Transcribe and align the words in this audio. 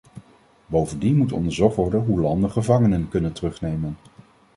Bovendien 0.65 1.15
moet 1.17 1.31
onderzocht 1.31 1.75
worden 1.75 2.05
hoe 2.05 2.19
landen 2.19 2.51
gevangenen 2.51 3.09
kunnen 3.09 3.33
terugnemen. 3.33 3.97